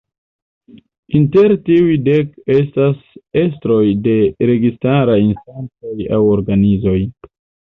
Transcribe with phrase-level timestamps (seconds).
[1.19, 3.03] Inter tiuj dek estas
[3.43, 4.17] estroj de
[4.53, 6.99] registaraj instancoj aŭ organizoj.